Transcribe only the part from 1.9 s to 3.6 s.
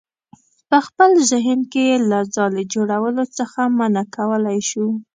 له ځالې جوړولو څخه